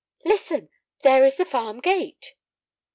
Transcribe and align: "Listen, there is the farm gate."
"Listen, 0.25 0.69
there 1.03 1.23
is 1.23 1.35
the 1.37 1.45
farm 1.45 1.79
gate." 1.79 2.33